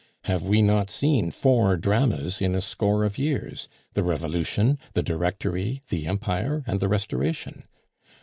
[0.23, 5.83] Have we not seen four dramas in a score of years the Revolution, the Directory,
[5.89, 7.65] the Empire, and the Restoration?